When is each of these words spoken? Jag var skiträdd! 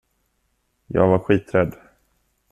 Jag 0.87 1.07
var 1.07 1.19
skiträdd! 1.19 1.73